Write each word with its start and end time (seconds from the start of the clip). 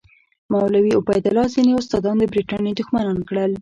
مولوي 0.51 0.91
عبیدالله 0.99 1.45
ځینې 1.55 1.71
استادان 1.79 2.15
د 2.19 2.23
برټانیې 2.31 2.71
دښمنان 2.79 3.19
کړل. 3.27 3.51